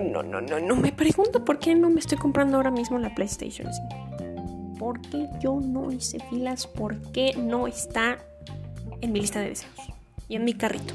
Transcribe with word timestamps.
no, 0.00 0.22
no, 0.22 0.40
no, 0.40 0.58
no. 0.60 0.76
Me 0.76 0.92
pregunto 0.92 1.44
por 1.44 1.58
qué 1.58 1.74
no 1.74 1.90
me 1.90 2.00
estoy 2.00 2.18
comprando 2.18 2.56
ahora 2.56 2.70
mismo 2.70 2.98
la 2.98 3.14
PlayStation 3.14 3.68
5. 3.72 4.76
¿Por 4.78 5.00
qué 5.02 5.28
yo 5.40 5.60
no 5.60 5.92
hice 5.92 6.18
filas? 6.30 6.66
¿Por 6.66 7.00
qué 7.12 7.34
no 7.36 7.66
está 7.66 8.18
en 9.00 9.12
mi 9.12 9.20
lista 9.20 9.40
de 9.40 9.50
deseos? 9.50 9.74
Y 10.28 10.36
en 10.36 10.44
mi 10.44 10.54
carrito. 10.54 10.94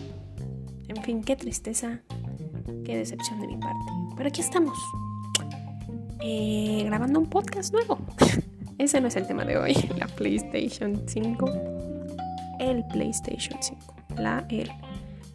En 0.88 1.02
fin, 1.03 1.23
qué 1.23 1.35
tristeza, 1.35 2.02
qué 2.83 2.97
decepción 2.97 3.39
de 3.41 3.47
mi 3.47 3.57
parte. 3.57 3.85
Pero 4.15 4.29
aquí 4.29 4.41
estamos. 4.41 4.77
Eh, 6.21 6.83
grabando 6.85 7.19
un 7.19 7.29
podcast 7.29 7.73
nuevo. 7.73 7.99
Ese 8.77 8.99
no 8.99 9.07
es 9.07 9.15
el 9.15 9.27
tema 9.27 9.45
de 9.45 9.57
hoy. 9.57 9.73
La 9.97 10.07
PlayStation 10.07 11.03
5. 11.05 11.52
El 12.59 12.83
PlayStation 12.88 13.61
5. 13.61 13.95
La 14.17 14.45
el. 14.49 14.72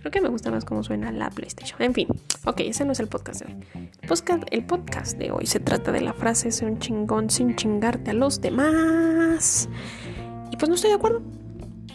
Creo 0.01 0.11
que 0.11 0.21
me 0.21 0.29
gusta 0.29 0.51
más 0.51 0.65
cómo 0.65 0.83
suena 0.83 1.13
la 1.13 1.29
PlayStation. 1.29 1.81
En 1.83 1.93
fin, 1.93 2.09
ok, 2.45 2.61
ese 2.61 2.85
no 2.85 2.93
es 2.93 3.01
el 3.01 3.09
podcast 3.09 3.43
de 3.43 3.53
hoy. 3.53 3.65
El 4.03 4.09
podcast, 4.09 4.43
el 4.51 4.65
podcast 4.65 5.19
de 5.19 5.31
hoy 5.31 5.47
se 5.47 5.61
trata 5.61 5.93
de 5.93 6.01
la 6.01 6.13
frase 6.13 6.51
ser 6.51 6.71
un 6.71 6.79
chingón 6.79 7.31
sin 7.31 7.57
chingarte 7.57 8.11
a 8.11 8.15
los 8.15 8.41
demás. 8.41 9.69
Y 10.51 10.57
pues 10.57 10.69
no 10.69 10.75
estoy 10.75 10.91
de 10.91 10.97
acuerdo. 10.97 11.23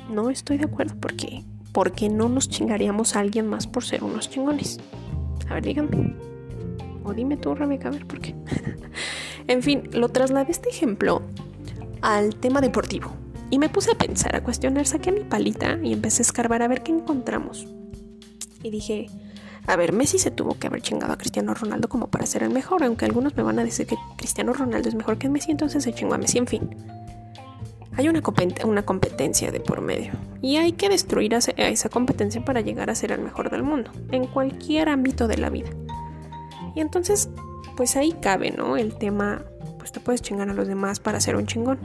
No 0.09 0.29
estoy 0.29 0.57
de 0.57 0.65
acuerdo 0.65 0.95
porque 0.99 1.43
porque 1.75 2.07
no 2.07 2.29
nos 2.29 2.47
chingaríamos 2.47 3.17
a 3.17 3.19
alguien 3.19 3.47
más 3.47 3.67
por 3.67 3.83
ser 3.83 4.01
unos 4.01 4.29
chingones. 4.29 4.79
A 5.49 5.55
ver, 5.55 5.65
díganme. 5.65 6.15
O 7.03 7.13
dime 7.13 7.35
tú, 7.35 7.53
Rebeca, 7.53 7.89
a 7.89 7.91
ver 7.91 8.07
por 8.07 8.21
qué. 8.21 8.33
en 9.47 9.61
fin, 9.61 9.89
lo 9.91 10.07
trasladé 10.07 10.51
este 10.51 10.69
ejemplo 10.69 11.21
al 12.01 12.37
tema 12.37 12.61
deportivo. 12.61 13.11
Y 13.49 13.59
me 13.59 13.67
puse 13.67 13.91
a 13.91 13.97
pensar, 13.97 14.33
a 14.37 14.41
cuestionar, 14.41 14.87
saqué 14.87 15.11
mi 15.11 15.25
palita 15.25 15.77
y 15.83 15.91
empecé 15.91 16.21
a 16.21 16.25
escarbar 16.27 16.61
a 16.61 16.69
ver 16.69 16.81
qué 16.81 16.93
encontramos. 16.93 17.67
Y 18.63 18.69
dije, 18.69 19.07
a 19.67 19.75
ver, 19.75 19.93
Messi 19.93 20.19
se 20.19 20.31
tuvo 20.31 20.57
que 20.59 20.67
haber 20.67 20.81
chingado 20.81 21.13
a 21.13 21.17
Cristiano 21.17 21.53
Ronaldo 21.53 21.89
como 21.89 22.07
para 22.07 22.25
ser 22.25 22.43
el 22.43 22.51
mejor, 22.51 22.83
aunque 22.83 23.05
algunos 23.05 23.35
me 23.35 23.43
van 23.43 23.59
a 23.59 23.63
decir 23.63 23.87
que 23.87 23.95
Cristiano 24.15 24.53
Ronaldo 24.53 24.89
es 24.89 24.95
mejor 24.95 25.17
que 25.17 25.29
Messi, 25.29 25.51
entonces 25.51 25.83
se 25.83 25.93
chingó 25.93 26.13
a 26.13 26.17
Messi, 26.17 26.37
en 26.37 26.47
fin. 26.47 26.69
Hay 27.97 28.09
una, 28.09 28.21
una 28.65 28.83
competencia 28.83 29.51
de 29.51 29.59
por 29.61 29.81
medio 29.81 30.13
y 30.41 30.57
hay 30.57 30.73
que 30.73 30.89
destruir 30.89 31.33
a 31.33 31.37
esa 31.37 31.89
competencia 31.89 32.43
para 32.43 32.61
llegar 32.61 32.89
a 32.89 32.95
ser 32.95 33.11
el 33.11 33.21
mejor 33.21 33.49
del 33.49 33.63
mundo, 33.63 33.91
en 34.11 34.27
cualquier 34.27 34.89
ámbito 34.89 35.27
de 35.27 35.37
la 35.37 35.49
vida. 35.49 35.69
Y 36.75 36.81
entonces, 36.81 37.29
pues 37.77 37.95
ahí 37.95 38.11
cabe, 38.21 38.51
¿no? 38.51 38.75
El 38.77 38.95
tema, 38.97 39.43
pues 39.77 39.91
te 39.91 40.01
puedes 40.01 40.21
chingar 40.21 40.49
a 40.49 40.53
los 40.53 40.67
demás 40.67 40.99
para 40.99 41.21
ser 41.21 41.37
un 41.37 41.47
chingón. 41.47 41.79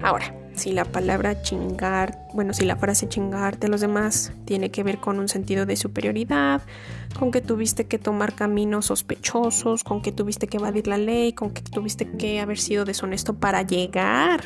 Ahora, 0.00 0.34
si 0.58 0.72
la 0.72 0.84
palabra 0.84 1.42
chingar, 1.42 2.26
bueno, 2.34 2.52
si 2.52 2.64
la 2.64 2.76
frase 2.76 3.08
chingarte 3.08 3.66
a 3.66 3.70
los 3.70 3.80
demás 3.80 4.32
tiene 4.44 4.70
que 4.70 4.82
ver 4.82 4.98
con 4.98 5.18
un 5.18 5.28
sentido 5.28 5.66
de 5.66 5.76
superioridad, 5.76 6.62
con 7.18 7.30
que 7.30 7.40
tuviste 7.40 7.86
que 7.86 7.98
tomar 7.98 8.34
caminos 8.34 8.86
sospechosos, 8.86 9.84
con 9.84 10.02
que 10.02 10.12
tuviste 10.12 10.46
que 10.46 10.58
evadir 10.58 10.86
la 10.86 10.98
ley, 10.98 11.32
con 11.32 11.50
que 11.50 11.62
tuviste 11.62 12.10
que 12.10 12.40
haber 12.40 12.58
sido 12.58 12.84
deshonesto 12.84 13.34
para 13.34 13.62
llegar 13.62 14.42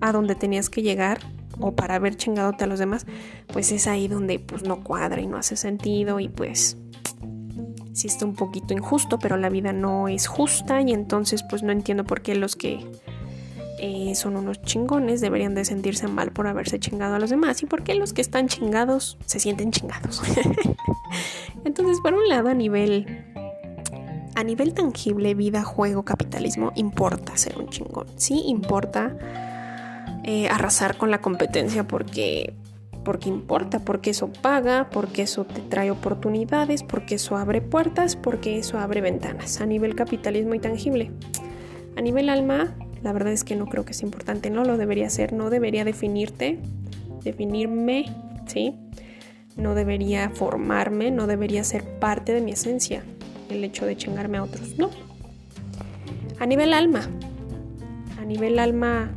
a 0.00 0.12
donde 0.12 0.34
tenías 0.34 0.70
que 0.70 0.82
llegar 0.82 1.18
o 1.58 1.72
para 1.72 1.96
haber 1.96 2.16
chingadote 2.16 2.64
a 2.64 2.66
los 2.66 2.78
demás, 2.78 3.06
pues 3.52 3.70
es 3.72 3.86
ahí 3.86 4.08
donde 4.08 4.38
pues 4.38 4.62
no 4.62 4.82
cuadra 4.82 5.20
y 5.20 5.26
no 5.26 5.36
hace 5.36 5.56
sentido 5.56 6.20
y 6.20 6.28
pues 6.28 6.78
sí 7.92 8.06
está 8.06 8.24
un 8.24 8.34
poquito 8.34 8.72
injusto, 8.72 9.18
pero 9.18 9.36
la 9.36 9.50
vida 9.50 9.72
no 9.72 10.08
es 10.08 10.26
justa 10.26 10.80
y 10.80 10.92
entonces 10.92 11.42
pues 11.48 11.62
no 11.62 11.72
entiendo 11.72 12.04
por 12.04 12.22
qué 12.22 12.34
los 12.34 12.56
que 12.56 12.86
eh, 13.82 14.14
son 14.14 14.36
unos 14.36 14.60
chingones, 14.60 15.22
deberían 15.22 15.54
de 15.54 15.64
sentirse 15.64 16.06
mal 16.06 16.32
por 16.32 16.46
haberse 16.46 16.78
chingado 16.78 17.14
a 17.14 17.18
los 17.18 17.30
demás. 17.30 17.62
¿Y 17.62 17.66
por 17.66 17.82
qué 17.82 17.94
los 17.94 18.12
que 18.12 18.20
están 18.20 18.46
chingados 18.46 19.16
se 19.24 19.40
sienten 19.40 19.72
chingados? 19.72 20.20
Entonces, 21.64 21.98
por 22.02 22.12
un 22.12 22.28
lado, 22.28 22.50
a 22.50 22.54
nivel 22.54 23.24
a 24.34 24.44
nivel 24.44 24.74
tangible, 24.74 25.34
vida, 25.34 25.62
juego, 25.62 26.02
capitalismo, 26.02 26.72
importa 26.74 27.36
ser 27.38 27.58
un 27.58 27.68
chingón. 27.68 28.06
Sí, 28.16 28.42
importa 28.46 29.16
eh, 30.24 30.48
arrasar 30.48 30.98
con 30.98 31.10
la 31.10 31.22
competencia 31.22 31.88
porque, 31.88 32.54
porque 33.02 33.30
importa, 33.30 33.80
porque 33.80 34.10
eso 34.10 34.30
paga, 34.42 34.90
porque 34.90 35.22
eso 35.22 35.44
te 35.44 35.62
trae 35.62 35.90
oportunidades, 35.90 36.82
porque 36.82 37.14
eso 37.14 37.36
abre 37.38 37.62
puertas, 37.62 38.14
porque 38.16 38.58
eso 38.58 38.78
abre 38.78 39.00
ventanas. 39.00 39.60
A 39.62 39.66
nivel 39.66 39.94
capitalismo 39.94 40.54
y 40.54 40.58
tangible. 40.58 41.10
A 41.96 42.02
nivel 42.02 42.28
alma, 42.28 42.74
la 43.02 43.12
verdad 43.12 43.32
es 43.32 43.44
que 43.44 43.56
no 43.56 43.66
creo 43.66 43.84
que 43.84 43.92
es 43.92 44.02
importante, 44.02 44.50
no 44.50 44.64
lo 44.64 44.76
debería 44.76 45.08
ser, 45.10 45.32
no 45.32 45.50
debería 45.50 45.84
definirte, 45.84 46.58
definirme, 47.24 48.06
¿sí? 48.46 48.74
No 49.56 49.74
debería 49.74 50.30
formarme, 50.30 51.10
no 51.10 51.26
debería 51.26 51.64
ser 51.64 51.84
parte 51.98 52.32
de 52.32 52.40
mi 52.40 52.52
esencia 52.52 53.02
el 53.48 53.64
hecho 53.64 53.86
de 53.86 53.96
chingarme 53.96 54.38
a 54.38 54.44
otros, 54.44 54.78
no. 54.78 54.90
A 56.38 56.46
nivel 56.46 56.72
alma, 56.72 57.08
a 58.20 58.24
nivel 58.24 58.58
alma 58.58 59.10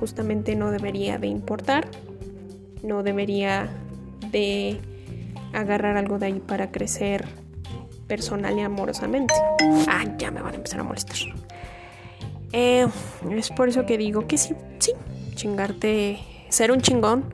justamente 0.00 0.54
no 0.54 0.70
debería 0.70 1.18
de 1.18 1.28
importar, 1.28 1.88
no 2.82 3.02
debería 3.02 3.68
de 4.30 4.78
agarrar 5.52 5.96
algo 5.96 6.18
de 6.18 6.26
ahí 6.26 6.40
para 6.40 6.70
crecer 6.70 7.24
personal 8.06 8.58
y 8.58 8.60
amorosamente. 8.60 9.34
Ah, 9.88 10.04
ya 10.18 10.30
me 10.30 10.42
van 10.42 10.52
a 10.52 10.56
empezar 10.56 10.80
a 10.80 10.84
molestar. 10.84 11.16
Eh, 12.56 12.86
es 13.32 13.50
por 13.50 13.68
eso 13.68 13.84
que 13.84 13.98
digo 13.98 14.28
que 14.28 14.38
sí, 14.38 14.54
sí, 14.78 14.92
chingarte, 15.34 16.20
ser 16.50 16.70
un 16.70 16.80
chingón, 16.80 17.24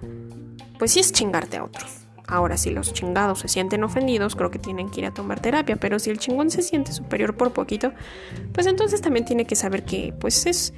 pues 0.78 0.92
sí 0.92 1.00
es 1.00 1.12
chingarte 1.12 1.58
a 1.58 1.64
otros. 1.64 1.90
Ahora, 2.26 2.56
si 2.56 2.70
los 2.70 2.94
chingados 2.94 3.40
se 3.40 3.48
sienten 3.48 3.84
ofendidos, 3.84 4.34
creo 4.34 4.50
que 4.50 4.58
tienen 4.58 4.88
que 4.88 5.00
ir 5.00 5.06
a 5.06 5.12
tomar 5.12 5.38
terapia, 5.38 5.76
pero 5.76 5.98
si 5.98 6.08
el 6.08 6.18
chingón 6.18 6.48
se 6.50 6.62
siente 6.62 6.92
superior 6.92 7.36
por 7.36 7.52
poquito, 7.52 7.92
pues 8.54 8.66
entonces 8.66 9.02
también 9.02 9.26
tiene 9.26 9.44
que 9.44 9.56
saber 9.56 9.84
que, 9.84 10.14
pues 10.18 10.46
es, 10.46 10.72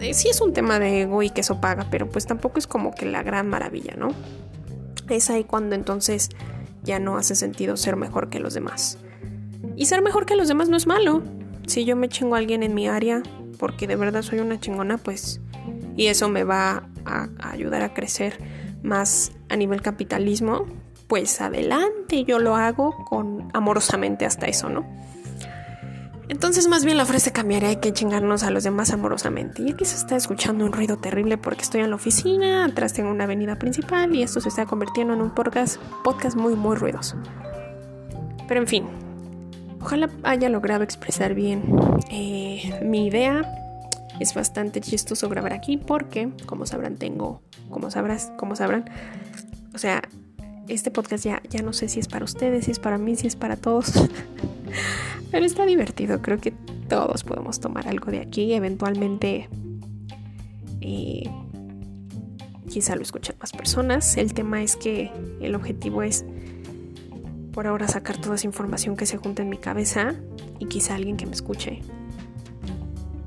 eh, 0.00 0.14
sí 0.14 0.30
es 0.30 0.40
un 0.40 0.52
tema 0.52 0.80
de 0.80 1.02
ego 1.02 1.22
y 1.22 1.30
que 1.30 1.42
eso 1.42 1.60
paga, 1.60 1.86
pero 1.88 2.08
pues 2.08 2.26
tampoco 2.26 2.58
es 2.58 2.66
como 2.66 2.92
que 2.92 3.06
la 3.06 3.22
gran 3.22 3.48
maravilla, 3.48 3.94
¿no? 3.96 4.08
Es 5.08 5.30
ahí 5.30 5.44
cuando 5.44 5.76
entonces 5.76 6.30
ya 6.82 6.98
no 6.98 7.18
hace 7.18 7.36
sentido 7.36 7.76
ser 7.76 7.94
mejor 7.94 8.30
que 8.30 8.40
los 8.40 8.52
demás. 8.52 8.98
Y 9.76 9.86
ser 9.86 10.02
mejor 10.02 10.26
que 10.26 10.34
los 10.34 10.48
demás 10.48 10.68
no 10.68 10.76
es 10.76 10.88
malo. 10.88 11.22
Si 11.66 11.84
yo 11.84 11.96
me 11.96 12.08
chingo 12.08 12.34
a 12.34 12.38
alguien 12.38 12.62
en 12.62 12.74
mi 12.74 12.88
área, 12.88 13.22
porque 13.58 13.86
de 13.86 13.96
verdad 13.96 14.22
soy 14.22 14.38
una 14.38 14.58
chingona, 14.60 14.98
pues, 14.98 15.40
y 15.96 16.06
eso 16.06 16.28
me 16.28 16.44
va 16.44 16.88
a, 17.04 17.28
ayudar 17.38 17.82
a 17.82 17.92
crecer 17.92 18.38
más 18.82 19.32
a 19.48 19.56
nivel 19.56 19.82
capitalismo, 19.82 20.66
pues 21.08 21.40
adelante, 21.40 22.24
yo 22.24 22.38
lo 22.38 22.56
hago 22.56 23.04
con 23.04 23.48
amorosamente 23.52 24.26
hasta 24.26 24.46
eso, 24.46 24.68
¿no? 24.68 24.86
Entonces 26.28 26.66
más 26.66 26.84
bien 26.84 26.96
la 26.96 27.06
frase 27.06 27.30
cambiaría 27.30 27.68
hay 27.68 27.76
que 27.76 27.92
chingarnos 27.92 28.42
a 28.42 28.50
los 28.50 28.64
demás 28.64 28.92
amorosamente. 28.92 29.62
Y 29.62 29.70
aquí 29.70 29.84
se 29.84 29.96
está 29.96 30.16
escuchando 30.16 30.64
un 30.64 30.72
ruido 30.72 30.96
terrible 30.98 31.38
porque 31.38 31.62
estoy 31.62 31.82
en 31.82 31.90
la 31.90 31.96
oficina, 31.96 32.64
atrás 32.64 32.92
tengo 32.92 33.10
una 33.10 33.24
avenida 33.24 33.56
principal 33.58 34.14
y 34.14 34.22
esto 34.22 34.40
se 34.40 34.48
está 34.48 34.66
convirtiendo 34.66 35.14
en 35.14 35.22
un 35.22 35.30
podcast, 35.30 35.80
podcast 36.02 36.36
muy 36.36 36.56
muy 36.56 36.74
ruidoso. 36.76 37.16
Pero 38.48 38.60
en 38.60 38.66
fin, 38.66 38.86
Ojalá 39.86 40.10
haya 40.24 40.48
logrado 40.48 40.82
expresar 40.82 41.34
bien 41.34 41.62
eh, 42.10 42.76
mi 42.82 43.06
idea. 43.06 43.44
Es 44.18 44.34
bastante 44.34 44.80
chistoso 44.80 45.28
grabar 45.28 45.52
aquí 45.52 45.76
porque, 45.76 46.28
como 46.44 46.66
sabrán, 46.66 46.96
tengo, 46.96 47.40
como 47.70 47.92
sabrás, 47.92 48.32
como 48.36 48.56
sabrán, 48.56 48.90
o 49.76 49.78
sea, 49.78 50.02
este 50.66 50.90
podcast 50.90 51.24
ya, 51.24 51.40
ya 51.48 51.62
no 51.62 51.72
sé 51.72 51.88
si 51.88 52.00
es 52.00 52.08
para 52.08 52.24
ustedes, 52.24 52.64
si 52.64 52.72
es 52.72 52.80
para 52.80 52.98
mí, 52.98 53.14
si 53.14 53.28
es 53.28 53.36
para 53.36 53.54
todos. 53.54 53.92
Pero 55.30 55.46
está 55.46 55.64
divertido. 55.64 56.20
Creo 56.20 56.38
que 56.38 56.50
todos 56.88 57.22
podemos 57.22 57.60
tomar 57.60 57.86
algo 57.86 58.10
de 58.10 58.18
aquí. 58.18 58.54
Eventualmente, 58.54 59.48
eh, 60.80 61.30
quizá 62.68 62.96
lo 62.96 63.02
escuchen 63.02 63.36
más 63.38 63.52
personas. 63.52 64.16
El 64.16 64.34
tema 64.34 64.64
es 64.64 64.74
que 64.74 65.12
el 65.40 65.54
objetivo 65.54 66.02
es 66.02 66.24
por 67.56 67.66
ahora 67.66 67.88
sacar 67.88 68.18
toda 68.18 68.34
esa 68.34 68.46
información 68.46 68.98
que 68.98 69.06
se 69.06 69.16
junta 69.16 69.40
en 69.40 69.48
mi 69.48 69.56
cabeza 69.56 70.14
y 70.58 70.66
quizá 70.66 70.94
alguien 70.94 71.16
que 71.16 71.24
me 71.24 71.32
escuche, 71.32 71.80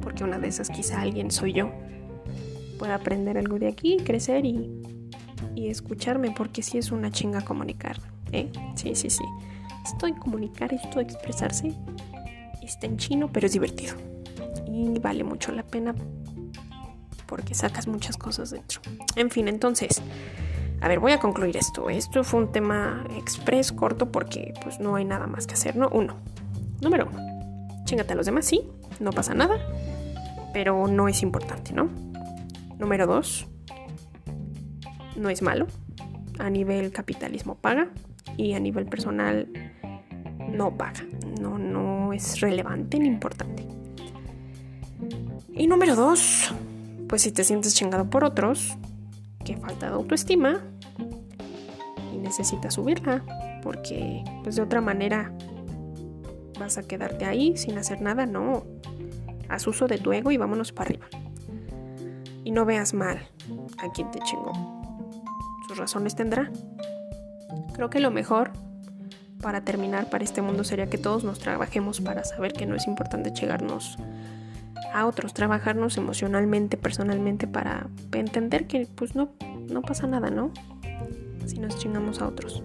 porque 0.02 0.24
una 0.24 0.38
de 0.38 0.48
esas 0.48 0.70
quizá 0.70 1.02
alguien 1.02 1.32
soy 1.32 1.54
yo, 1.54 1.72
pueda 2.78 2.94
aprender 2.94 3.40
algo 3.40 3.58
de 3.58 3.68
aquí, 3.68 3.98
crecer 3.98 4.46
y, 4.46 4.84
y 5.56 5.70
escucharme, 5.70 6.30
porque 6.30 6.62
sí 6.62 6.78
es 6.78 6.92
una 6.92 7.10
chinga 7.10 7.42
comunicar, 7.42 8.00
¿eh? 8.32 8.52
Sí, 8.76 8.94
sí, 8.94 9.10
sí. 9.10 9.24
Esto 9.84 10.06
de 10.06 10.14
comunicar, 10.14 10.76
esto 10.76 11.00
de 11.00 11.06
expresarse, 11.06 11.74
está 12.62 12.86
en 12.86 12.98
chino, 12.98 13.32
pero 13.34 13.48
es 13.48 13.54
divertido. 13.54 13.96
Y 14.68 15.00
vale 15.00 15.24
mucho 15.24 15.52
la 15.52 15.64
pena 15.64 15.96
porque 17.26 17.56
sacas 17.56 17.88
muchas 17.88 18.16
cosas 18.16 18.52
dentro. 18.52 18.80
En 19.16 19.32
fin, 19.32 19.48
entonces... 19.48 20.04
A 20.82 20.88
ver, 20.88 21.00
voy 21.00 21.12
a 21.12 21.20
concluir 21.20 21.58
esto. 21.58 21.90
Esto 21.90 22.24
fue 22.24 22.42
un 22.42 22.52
tema 22.52 23.06
express, 23.18 23.72
corto, 23.72 24.12
porque 24.12 24.54
pues 24.64 24.80
no 24.80 24.96
hay 24.96 25.06
nada 25.06 25.28
más 25.28 25.46
que 25.46 25.54
hacer, 25.54 25.76
¿no? 25.76 25.90
Uno. 25.90 26.16
Número 26.82 27.08
uno. 27.12 27.20
Chingate 27.84 28.14
a 28.14 28.16
los 28.16 28.26
demás, 28.26 28.46
sí, 28.46 28.64
no 29.00 29.12
pasa 29.12 29.34
nada, 29.34 29.58
pero 30.54 30.88
no 30.88 31.08
es 31.08 31.22
importante, 31.22 31.74
¿no? 31.74 31.90
Número 32.78 33.08
dos. 33.08 33.48
No 35.16 35.30
es 35.30 35.42
malo. 35.42 35.68
A 36.38 36.50
nivel 36.50 36.92
capitalismo 36.92 37.56
paga 37.56 37.90
y 38.38 38.54
a 38.54 38.60
nivel 38.60 38.86
personal 38.86 39.50
no 40.50 40.78
paga. 40.78 41.04
No, 41.42 41.58
no 41.58 42.14
es 42.14 42.40
relevante 42.40 43.00
ni 43.00 43.08
importante. 43.08 43.68
Y 45.54 45.68
número 45.68 45.96
dos, 45.96 46.54
pues 47.10 47.24
si 47.24 47.32
te 47.34 47.44
sientes 47.44 47.76
chingado 47.76 48.10
por 48.10 48.24
otros, 48.24 48.78
que 49.44 49.58
falta 49.58 49.88
de 49.88 49.96
autoestima 49.96 50.62
y 52.14 52.18
necesitas 52.18 52.76
subirla, 52.76 53.24
porque 53.64 54.24
pues 54.44 54.56
de 54.56 54.62
otra 54.62 54.82
manera 54.82 55.32
vas 56.60 56.78
a 56.78 56.84
quedarte 56.84 57.26
ahí 57.26 57.58
sin 57.58 57.78
hacer 57.78 58.02
nada, 58.02 58.26
no. 58.26 58.64
Haz 59.48 59.66
uso 59.66 59.88
de 59.88 59.98
tu 59.98 60.14
ego 60.14 60.32
y 60.32 60.38
vámonos 60.38 60.72
para 60.72 60.90
arriba. 60.90 61.08
Y 62.44 62.52
no 62.52 62.66
veas 62.66 62.94
mal 62.94 63.20
a 63.78 63.92
quien 63.92 64.12
te 64.12 64.20
chingó. 64.20 64.52
Sus 65.68 65.78
razones 65.78 66.16
tendrá. 66.16 66.52
Creo 67.74 67.90
que 67.90 68.00
lo 68.00 68.12
mejor 68.12 68.52
para 69.42 69.62
terminar 69.62 70.10
para 70.10 70.24
este 70.24 70.42
mundo 70.42 70.64
sería 70.64 70.90
que 70.90 70.98
todos 70.98 71.24
nos 71.24 71.40
trabajemos 71.40 72.02
para 72.02 72.24
saber 72.24 72.54
que 72.54 72.66
no 72.66 72.76
es 72.76 72.88
importante 72.88 73.32
llegarnos 73.32 73.98
a 74.94 75.06
otros, 75.06 75.34
trabajarnos 75.34 75.98
emocionalmente, 75.98 76.78
personalmente 76.78 77.48
para 77.48 77.88
entender 78.14 78.68
que 78.68 78.88
pues 78.96 79.16
no, 79.16 79.30
no 79.70 79.82
pasa 79.82 80.08
nada, 80.08 80.30
¿no? 80.30 80.52
Si 81.46 81.58
nos 81.58 81.78
chingamos 81.78 82.22
a 82.22 82.28
otros 82.28 82.64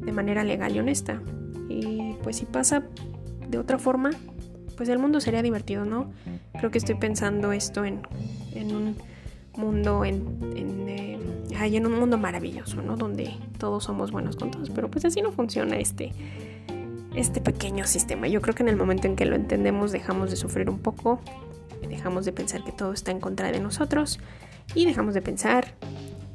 de 0.00 0.12
manera 0.12 0.44
legal 0.44 0.74
y 0.74 0.78
honesta. 0.78 1.20
Y 1.68 2.14
pues 2.22 2.36
si 2.36 2.46
pasa 2.46 2.84
de 3.48 3.58
otra 3.58 3.78
forma, 3.78 4.10
pues 4.76 4.88
el 4.88 4.98
mundo 4.98 5.20
sería 5.20 5.42
divertido, 5.42 5.84
¿no? 5.84 6.12
Creo 6.58 6.70
que 6.70 6.78
estoy 6.78 6.96
pensando 6.96 7.52
esto 7.52 7.84
en, 7.84 8.00
en 8.54 8.74
un 8.74 8.96
mundo, 9.56 10.04
en, 10.04 10.24
en, 10.56 10.88
eh, 10.88 11.18
en 11.50 11.86
un 11.86 11.98
mundo 11.98 12.18
maravilloso, 12.18 12.82
¿no? 12.82 12.96
Donde 12.96 13.34
todos 13.58 13.84
somos 13.84 14.10
buenos 14.10 14.36
con 14.36 14.50
todos, 14.50 14.70
pero 14.70 14.90
pues 14.90 15.04
así 15.04 15.20
no 15.20 15.32
funciona 15.32 15.76
este, 15.76 16.12
este 17.14 17.40
pequeño 17.40 17.86
sistema. 17.86 18.28
Yo 18.28 18.40
creo 18.40 18.54
que 18.54 18.62
en 18.62 18.68
el 18.68 18.76
momento 18.76 19.06
en 19.06 19.16
que 19.16 19.24
lo 19.24 19.36
entendemos 19.36 19.92
dejamos 19.92 20.30
de 20.30 20.36
sufrir 20.36 20.70
un 20.70 20.78
poco, 20.78 21.20
dejamos 21.88 22.24
de 22.24 22.32
pensar 22.32 22.64
que 22.64 22.72
todo 22.72 22.92
está 22.92 23.10
en 23.10 23.20
contra 23.20 23.50
de 23.50 23.60
nosotros 23.60 24.20
y 24.74 24.86
dejamos 24.86 25.14
de 25.14 25.22
pensar 25.22 25.74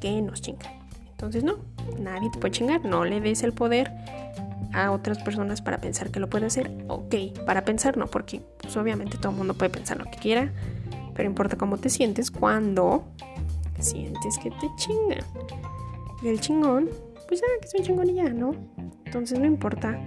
que 0.00 0.20
nos 0.22 0.42
chingan. 0.42 0.72
Entonces 1.10 1.44
no, 1.44 1.58
nadie 1.98 2.30
te 2.30 2.38
puede 2.38 2.52
chingar, 2.52 2.84
no 2.84 3.04
le 3.04 3.20
des 3.20 3.42
el 3.42 3.52
poder 3.52 3.90
a 4.74 4.90
otras 4.90 5.18
personas 5.22 5.62
para 5.62 5.78
pensar 5.78 6.10
que 6.10 6.20
lo 6.20 6.28
puede 6.28 6.46
hacer. 6.46 6.70
Ok, 6.88 7.14
para 7.46 7.64
pensar 7.64 7.96
no, 7.96 8.06
porque 8.06 8.42
pues, 8.60 8.76
obviamente 8.76 9.16
todo 9.16 9.32
mundo 9.32 9.54
puede 9.54 9.70
pensar 9.70 9.96
lo 9.96 10.04
que 10.04 10.18
quiera, 10.18 10.52
pero 11.14 11.28
importa 11.28 11.56
cómo 11.56 11.78
te 11.78 11.88
sientes 11.88 12.30
cuando 12.30 13.04
sientes 13.78 14.38
que 14.38 14.50
te 14.50 14.68
chingan. 14.76 15.24
Y 16.22 16.28
el 16.28 16.40
chingón, 16.40 16.88
pues 17.28 17.40
ya 17.40 17.46
que 17.60 17.66
es 17.66 17.74
un 17.74 17.82
chingón 17.82 18.10
y 18.10 18.14
ya, 18.14 18.28
¿no? 18.28 18.54
Entonces 19.04 19.38
no 19.38 19.46
importa. 19.46 19.98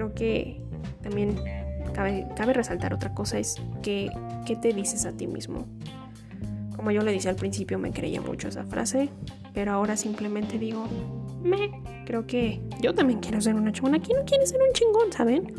Creo 0.00 0.14
que 0.14 0.58
también 1.02 1.36
cabe, 1.92 2.26
cabe 2.34 2.54
resaltar 2.54 2.94
otra 2.94 3.12
cosa, 3.12 3.38
es 3.38 3.56
que, 3.82 4.10
¿qué 4.46 4.56
te 4.56 4.72
dices 4.72 5.04
a 5.04 5.12
ti 5.12 5.26
mismo? 5.26 5.66
Como 6.74 6.90
yo 6.90 7.02
le 7.02 7.12
dije 7.12 7.28
al 7.28 7.36
principio, 7.36 7.78
me 7.78 7.92
creía 7.92 8.22
mucho 8.22 8.48
esa 8.48 8.64
frase, 8.64 9.10
pero 9.52 9.72
ahora 9.72 9.98
simplemente 9.98 10.58
digo, 10.58 10.86
me, 11.42 11.82
creo 12.06 12.26
que 12.26 12.62
yo 12.80 12.94
también 12.94 13.20
quiero 13.20 13.42
ser 13.42 13.56
una 13.56 13.72
chingona. 13.72 14.00
¿Quién 14.00 14.20
no 14.20 14.24
quiere 14.24 14.46
ser 14.46 14.62
un 14.62 14.72
chingón, 14.72 15.12
saben? 15.12 15.52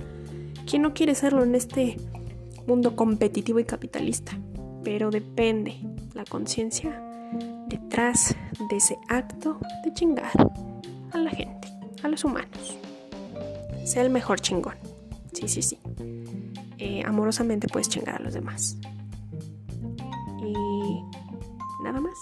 ¿Quién 0.68 0.82
no 0.82 0.96
quiere 0.96 1.14
serlo 1.14 1.44
en 1.44 1.54
este 1.54 1.98
mundo 2.66 2.96
competitivo 2.96 3.60
y 3.60 3.66
capitalista? 3.66 4.32
Pero 4.84 5.12
depende 5.12 5.76
la 6.16 6.26
conciencia 6.26 7.00
detrás 7.68 8.36
de 8.72 8.78
ese 8.78 8.98
acto 9.08 9.60
de 9.86 9.94
chingar 9.94 10.32
a 11.12 11.18
la 11.20 11.30
gente, 11.30 11.68
a 12.02 12.08
los 12.08 12.24
humanos. 12.24 12.81
Sea 13.84 14.04
el 14.04 14.10
mejor 14.10 14.40
chingón. 14.40 14.76
Sí, 15.34 15.48
sí, 15.48 15.62
sí. 15.62 15.78
Eh, 16.78 17.04
amorosamente 17.06 17.68
puedes 17.68 17.90
chingar 17.90 18.16
a 18.16 18.20
los 18.20 18.34
demás. 18.34 18.78
Y 20.44 21.04
nada 21.84 22.00
más. 22.00 22.18